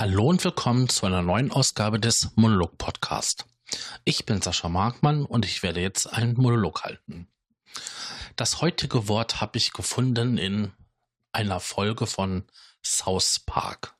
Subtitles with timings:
[0.00, 3.44] Hallo und willkommen zu einer neuen Ausgabe des Monolog Podcast.
[4.06, 7.28] Ich bin Sascha Markmann und ich werde jetzt einen Monolog halten.
[8.34, 10.72] Das heutige Wort habe ich gefunden in
[11.32, 12.50] einer Folge von
[12.82, 13.94] South Park.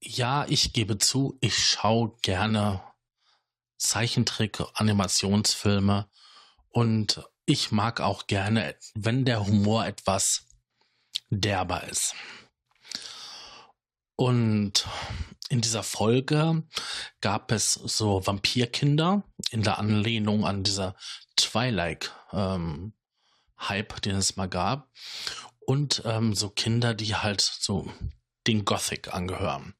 [0.00, 2.80] Ja, ich gebe zu, ich schaue gerne
[3.76, 6.08] Zeichentrick, Animationsfilme
[6.68, 10.46] und ich mag auch gerne, wenn der Humor etwas
[11.28, 12.14] derber ist.
[14.20, 14.84] Und
[15.48, 16.64] in dieser Folge
[17.20, 20.96] gab es so Vampirkinder in der Anlehnung an dieser
[21.36, 22.94] Twilight ähm,
[23.60, 24.90] Hype, den es mal gab.
[25.60, 27.92] Und ähm, so Kinder, die halt so
[28.48, 29.74] den Gothic angehören.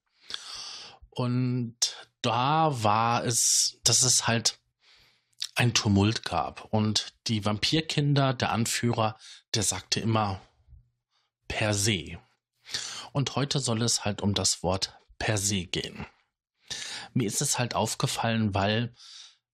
[1.11, 4.61] Und da war es, dass es halt
[5.57, 6.73] ein Tumult gab.
[6.73, 9.19] Und die Vampirkinder, der Anführer,
[9.55, 10.41] der sagte immer
[11.49, 12.21] per se.
[13.13, 16.07] Und heute soll es halt um das Wort per se gehen.
[17.15, 18.95] Mir ist es halt aufgefallen, weil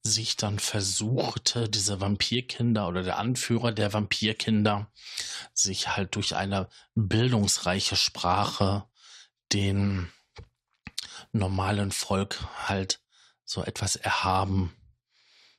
[0.02, 4.92] sich dann versuchte, diese Vampirkinder oder der Anführer der Vampirkinder
[5.54, 8.86] sich halt durch eine bildungsreiche Sprache
[9.52, 10.12] den
[11.32, 13.00] normalen Volk halt
[13.44, 14.76] so etwas erhaben,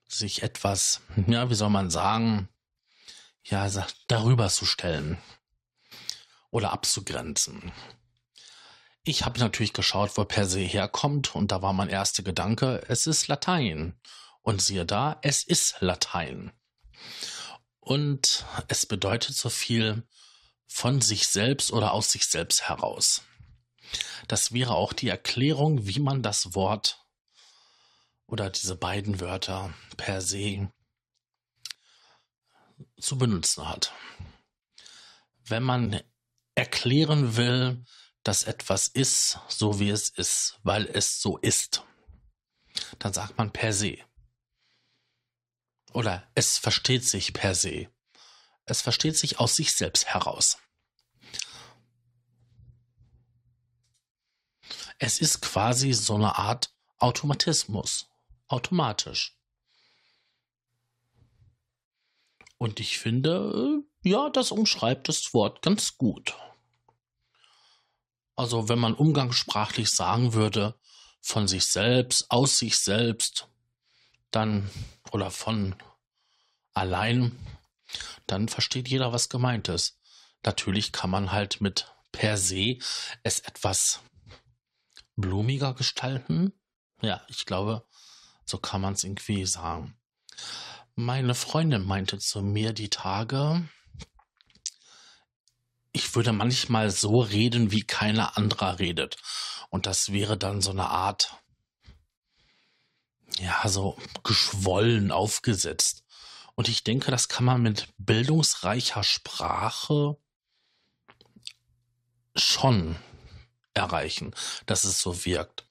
[0.08, 2.50] sich etwas, ja, wie soll man sagen,
[3.44, 3.68] ja,
[4.08, 5.18] darüber zu stellen
[6.56, 7.74] oder abzugrenzen.
[9.04, 13.08] Ich habe natürlich geschaut, wo per se herkommt und da war mein erster Gedanke, es
[13.08, 14.00] ist Latein.
[14.42, 16.54] Und siehe da, es ist Latein.
[17.82, 20.08] Und es bedeutet so viel
[20.66, 23.24] von sich selbst oder aus sich selbst heraus.
[24.30, 27.06] Das wäre auch die Erklärung, wie man das Wort
[28.28, 30.72] oder diese beiden Wörter per se
[32.98, 33.92] zu benutzen hat.
[35.44, 36.02] Wenn man
[36.56, 37.86] erklären will,
[38.24, 41.84] dass etwas ist, so wie es ist, weil es so ist,
[43.00, 43.98] dann sagt man per se.
[45.94, 47.90] Oder es versteht sich per se.
[48.66, 50.58] Es versteht sich aus sich selbst heraus.
[54.98, 58.10] Es ist quasi so eine Art Automatismus.
[58.48, 59.38] Automatisch.
[62.58, 66.36] Und ich finde, ja, das umschreibt das Wort ganz gut.
[68.36, 70.76] Also wenn man umgangssprachlich sagen würde,
[71.22, 73.48] von sich selbst, aus sich selbst,
[74.32, 74.70] dann
[75.12, 75.76] oder von
[76.74, 77.38] allein,
[78.28, 79.98] dann versteht jeder, was gemeint ist.
[80.44, 82.78] Natürlich kann man halt mit per se
[83.24, 84.02] es etwas
[85.16, 86.54] blumiger gestalten.
[87.02, 87.88] Ja, ich glaube,
[88.46, 89.98] so kann man es irgendwie sagen.
[90.96, 93.68] Meine Freundin meinte zu mir die Tage,
[95.96, 99.16] ich würde manchmal so reden, wie keiner anderer redet.
[99.70, 101.42] Und das wäre dann so eine Art,
[103.40, 106.04] ja, so geschwollen aufgesetzt.
[106.56, 110.18] Und ich denke, das kann man mit bildungsreicher Sprache
[112.36, 112.98] schon
[113.74, 114.36] erreichen,
[114.66, 115.66] dass es so wirkt.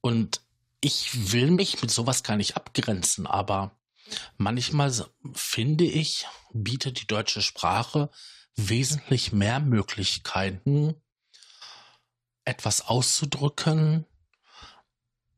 [0.00, 0.42] Und
[0.80, 3.76] ich will mich mit sowas gar nicht abgrenzen, aber
[4.36, 4.92] Manchmal
[5.34, 8.10] finde ich, bietet die deutsche Sprache
[8.56, 10.94] wesentlich mehr Möglichkeiten,
[12.44, 14.06] etwas auszudrücken,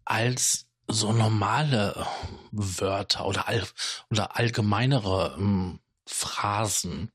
[0.04, 2.06] als so normale
[2.50, 3.66] Wörter oder, all,
[4.10, 7.10] oder allgemeinere ähm, Phrasen.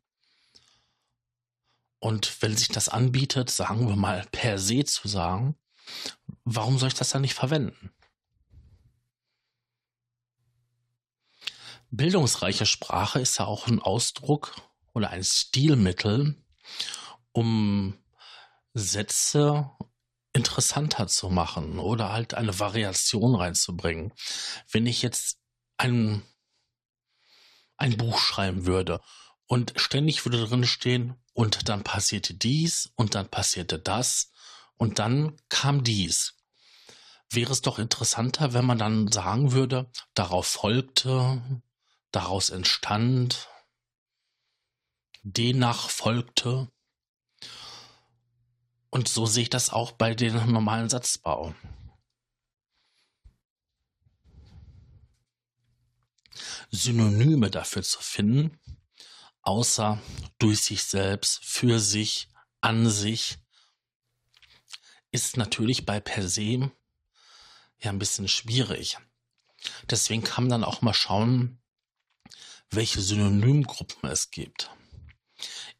[2.00, 5.56] Und wenn sich das anbietet, sagen wir mal per se zu sagen,
[6.46, 7.92] warum soll ich das dann nicht verwenden?
[11.92, 14.56] Bildungsreiche Sprache ist ja auch ein Ausdruck
[14.94, 16.36] oder ein Stilmittel,
[17.32, 17.98] um
[18.74, 19.70] Sätze
[20.34, 24.14] interessanter zu machen oder halt eine Variation reinzubringen.
[24.72, 25.40] Wenn ich jetzt
[25.78, 26.22] ein,
[27.78, 29.02] ein Buch schreiben würde
[29.48, 34.30] und ständig würde drin stehen, und dann passierte dies und dann passierte das
[34.76, 36.36] und dann kam dies.
[37.30, 41.42] Wäre es doch interessanter, wenn man dann sagen würde, darauf folgte
[42.12, 43.48] daraus entstand,
[45.24, 46.72] demnach folgte.
[48.90, 51.54] Und so sehe ich das auch bei dem normalen Satzbau.
[56.72, 58.60] Synonyme dafür zu finden,
[59.42, 60.00] außer
[60.38, 62.30] durch sich selbst, für sich,
[62.62, 63.38] an sich,
[65.12, 66.72] ist natürlich bei per se
[67.80, 68.98] ja ein bisschen schwierig.
[69.90, 71.62] Deswegen kann man dann auch mal schauen,
[72.72, 74.72] welche Synonymgruppen es gibt.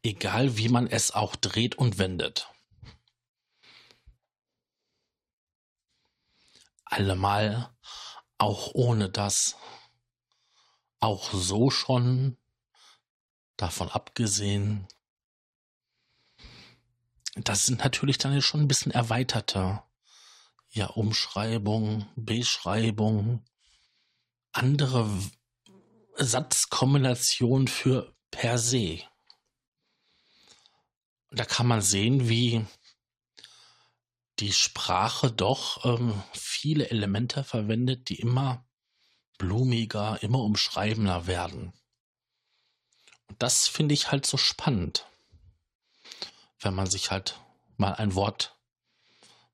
[0.02, 2.48] Egal wie man es auch dreht und wendet.
[6.84, 7.70] Allemal,
[8.38, 9.56] auch ohne das,
[10.98, 12.36] auch so schon,
[13.56, 14.88] davon abgesehen,
[17.36, 19.82] das sind natürlich dann schon ein bisschen erweiterte,
[20.70, 23.44] ja, Umschreibungen, Beschreibungen,
[24.52, 25.08] andere
[26.20, 29.00] Satzkombination für per se.
[31.30, 32.64] Da kann man sehen, wie
[34.38, 38.66] die Sprache doch ähm, viele Elemente verwendet, die immer
[39.38, 41.72] blumiger, immer umschreibender werden.
[43.28, 45.06] Und das finde ich halt so spannend,
[46.60, 47.38] wenn man sich halt
[47.76, 48.56] mal ein Wort,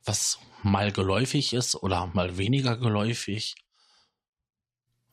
[0.04, 3.54] was mal geläufig ist oder mal weniger geläufig,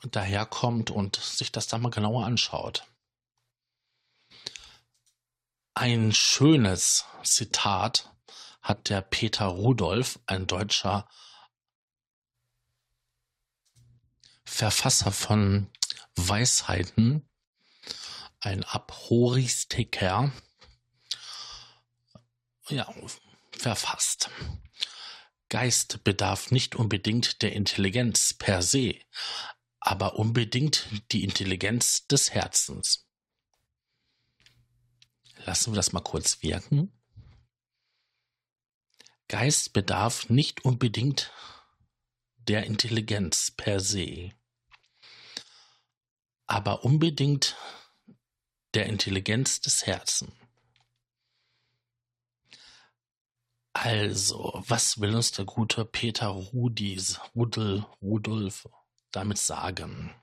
[0.07, 2.85] daherkommt und sich das dann mal genauer anschaut.
[5.73, 8.11] Ein schönes Zitat
[8.61, 11.07] hat der Peter Rudolph, ein deutscher
[14.45, 15.69] Verfasser von
[16.15, 17.27] Weisheiten,
[18.39, 20.31] ein Abhoristiker,
[22.69, 22.93] ja,
[23.51, 24.29] verfasst.
[25.49, 28.95] Geist bedarf nicht unbedingt der Intelligenz per se,
[29.85, 33.05] aber unbedingt die Intelligenz des Herzens.
[35.45, 36.97] Lassen wir das mal kurz wirken.
[39.27, 41.33] Geist bedarf nicht unbedingt
[42.37, 44.31] der Intelligenz per se,
[46.45, 47.57] aber unbedingt
[48.73, 50.31] der Intelligenz des Herzens.
[53.73, 58.65] Also, was will uns der gute Peter Rudis, Rudel, Rudolf
[59.15, 60.13] damit sagen?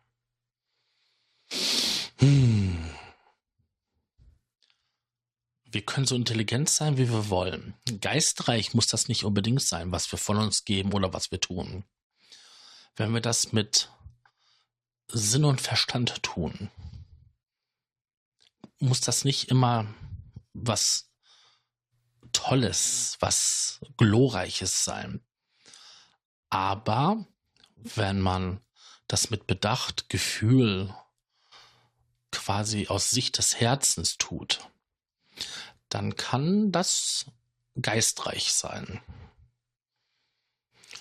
[2.19, 2.90] Hm.
[5.64, 7.75] Wir können so intelligent sein, wie wir wollen.
[8.00, 11.84] Geistreich muss das nicht unbedingt sein, was wir von uns geben oder was wir tun.
[12.96, 13.88] Wenn wir das mit
[15.08, 16.70] Sinn und Verstand tun,
[18.81, 19.87] muss das nicht immer
[20.52, 21.10] was
[22.32, 25.25] Tolles, was Glorreiches sein.
[26.48, 27.25] Aber
[27.76, 28.60] wenn man
[29.11, 30.95] das mit Bedacht, Gefühl,
[32.31, 34.71] quasi aus Sicht des Herzens tut,
[35.89, 37.27] dann kann das
[37.81, 39.03] geistreich sein.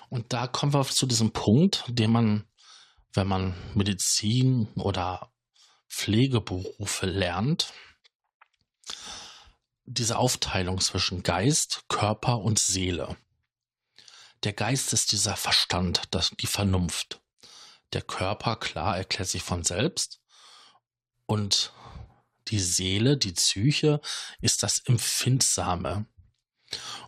[0.09, 2.47] Und da kommen wir zu diesem Punkt, den man,
[3.13, 5.31] wenn man Medizin oder
[5.87, 7.73] Pflegeberufe lernt,
[9.85, 13.17] diese Aufteilung zwischen Geist, Körper und Seele.
[14.43, 17.18] Der Geist ist dieser Verstand, das, die Vernunft.
[17.93, 20.21] Der Körper, klar, erklärt sich von selbst.
[21.25, 21.73] Und
[22.47, 24.01] die Seele, die Psyche,
[24.41, 26.05] ist das Empfindsame.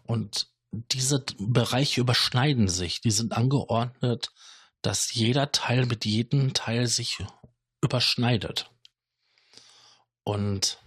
[0.03, 3.01] Und diese Bereiche überschneiden sich.
[3.01, 4.31] Die sind angeordnet,
[4.81, 7.23] dass jeder Teil mit jedem Teil sich
[7.81, 8.71] überschneidet.
[10.23, 10.79] Und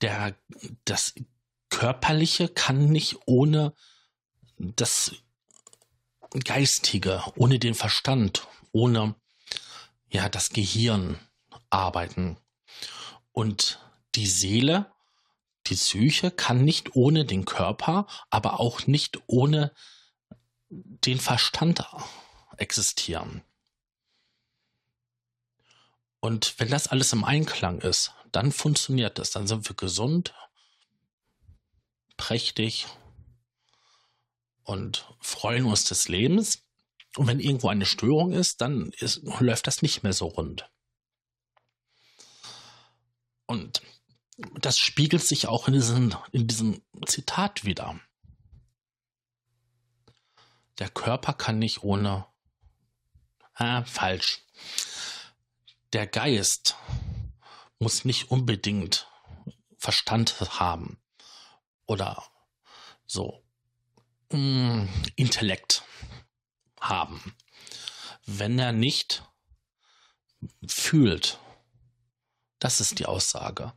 [0.00, 0.36] der,
[0.84, 1.14] das
[1.68, 3.74] Körperliche kann nicht ohne
[4.56, 5.12] das
[6.30, 9.14] Geistige, ohne den Verstand, ohne
[10.08, 11.18] ja das Gehirn
[11.70, 12.36] arbeiten.
[13.32, 13.80] Und
[14.14, 14.92] die Seele,
[15.66, 19.72] die Psyche kann nicht ohne den Körper, aber auch nicht ohne
[20.68, 21.84] den Verstand
[22.56, 23.42] existieren.
[26.20, 29.30] Und wenn das alles im Einklang ist, dann funktioniert das.
[29.30, 30.34] Dann sind wir gesund,
[32.16, 32.86] prächtig
[34.70, 36.62] und freuen uns des Lebens.
[37.16, 40.70] Und wenn irgendwo eine Störung ist, dann ist, läuft das nicht mehr so rund.
[43.46, 43.82] Und
[44.60, 47.98] das spiegelt sich auch in diesem, in diesem Zitat wieder.
[50.78, 52.26] Der Körper kann nicht ohne.
[53.54, 54.44] Ah, falsch.
[55.92, 56.76] Der Geist
[57.80, 59.08] muss nicht unbedingt
[59.78, 61.02] Verstand haben
[61.86, 62.22] oder
[63.04, 63.42] so
[64.30, 65.82] Intellekt
[66.80, 67.34] haben,
[68.26, 69.24] wenn er nicht
[70.66, 71.38] fühlt.
[72.60, 73.72] Das ist die Aussage.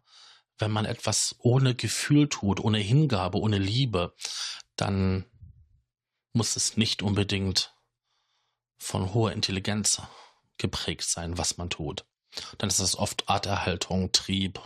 [0.60, 4.16] Wenn man etwas ohne Gefühl tut, ohne Hingabe, ohne Liebe,
[4.76, 5.26] dann
[6.34, 7.74] muss es nicht unbedingt
[8.78, 10.02] von hoher Intelligenz
[10.58, 12.06] geprägt sein, was man tut.
[12.60, 14.62] Dann ist es oft Arterhaltung, Trieb.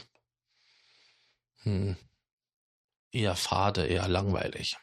[1.63, 1.98] Hm.
[3.12, 4.77] Eher fade, eher langweilig.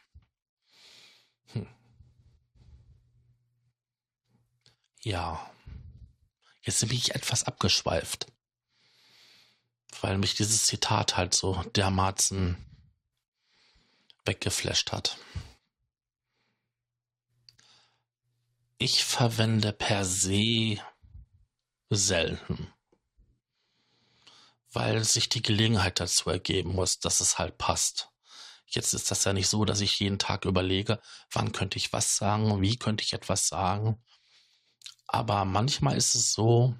[5.05, 5.51] Ja.
[6.63, 8.25] Jetzt bin ich etwas abgeschweift.
[10.01, 12.57] Weil mich dieses Zitat halt so dermaßen
[14.25, 15.17] weggeflasht hat.
[18.79, 20.81] Ich verwende per se
[21.91, 22.73] selten,
[24.73, 28.09] weil sich die Gelegenheit dazu ergeben muss, dass es halt passt.
[28.65, 30.99] Jetzt ist das ja nicht so, dass ich jeden Tag überlege,
[31.31, 34.03] wann könnte ich was sagen, wie könnte ich etwas sagen.
[35.07, 36.75] Aber manchmal ist es so,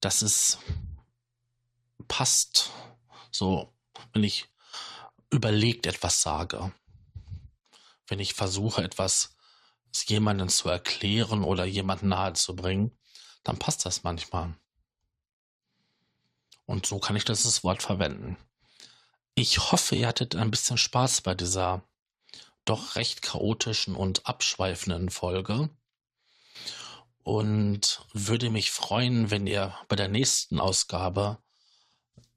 [0.00, 0.58] dass es
[2.08, 2.70] passt.
[3.30, 3.72] So,
[4.12, 4.48] wenn ich
[5.30, 6.72] überlegt etwas sage.
[8.06, 9.36] Wenn ich versuche, etwas
[10.06, 12.96] jemandem zu erklären oder jemanden nahezubringen,
[13.42, 14.54] dann passt das manchmal.
[16.66, 18.36] Und so kann ich das Wort verwenden.
[19.34, 21.82] Ich hoffe, ihr hattet ein bisschen Spaß bei dieser
[22.64, 25.70] doch recht chaotischen und abschweifenden Folge.
[27.22, 31.38] Und würde mich freuen, wenn ihr bei der nächsten Ausgabe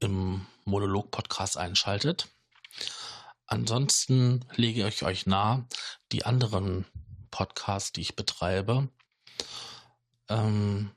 [0.00, 2.28] im Monolog-Podcast einschaltet.
[3.46, 5.66] Ansonsten lege ich euch nahe,
[6.12, 6.84] die anderen
[7.30, 8.88] Podcasts, die ich betreibe,
[10.28, 10.90] ähm,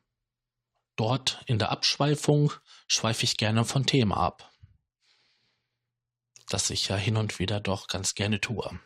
[0.95, 2.51] dort in der Abschweifung
[2.87, 4.51] schweife ich gerne von Themen ab
[6.49, 8.79] das ich ja hin und wieder doch ganz gerne tue.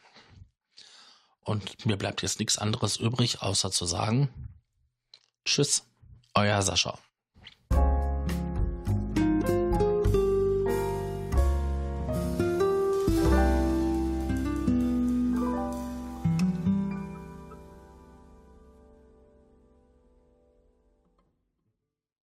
[1.41, 4.29] Und mir bleibt jetzt nichts anderes übrig, außer zu sagen,
[5.46, 5.84] Tschüss,
[6.36, 7.00] euer Sascha.